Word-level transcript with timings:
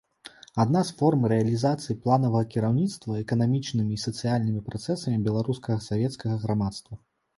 Адна 0.61 0.79
з 0.87 0.91
форм 1.01 1.25
рэалізацыі 1.33 1.95
планавага 2.07 2.49
кіраўніцтва 2.55 3.19
эканамічнымі 3.25 3.93
і 3.99 4.03
сацыяльнымі 4.07 4.65
працэсамі 4.71 5.23
беларускага 5.29 5.79
савецкага 5.93 6.35
грамадства. 6.49 6.93